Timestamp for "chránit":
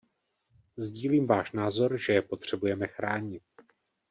2.87-3.43